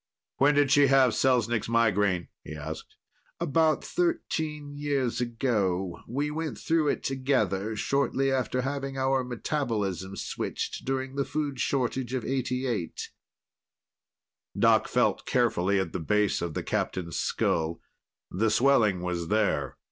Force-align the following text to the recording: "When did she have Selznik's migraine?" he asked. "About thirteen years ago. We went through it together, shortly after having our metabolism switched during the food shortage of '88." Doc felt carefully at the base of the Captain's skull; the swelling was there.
"When 0.37 0.55
did 0.55 0.71
she 0.71 0.87
have 0.87 1.11
Selznik's 1.13 1.69
migraine?" 1.69 2.29
he 2.43 2.55
asked. 2.55 2.95
"About 3.39 3.83
thirteen 3.85 4.73
years 4.75 5.21
ago. 5.21 5.99
We 6.07 6.31
went 6.31 6.57
through 6.57 6.87
it 6.87 7.03
together, 7.03 7.75
shortly 7.75 8.31
after 8.31 8.63
having 8.63 8.97
our 8.97 9.23
metabolism 9.23 10.15
switched 10.15 10.85
during 10.85 11.17
the 11.17 11.23
food 11.23 11.59
shortage 11.59 12.15
of 12.15 12.25
'88." 12.25 13.09
Doc 14.57 14.87
felt 14.87 15.27
carefully 15.27 15.79
at 15.79 15.93
the 15.93 15.99
base 15.99 16.41
of 16.41 16.55
the 16.55 16.63
Captain's 16.63 17.17
skull; 17.19 17.79
the 18.31 18.49
swelling 18.49 19.01
was 19.03 19.27
there. 19.27 19.77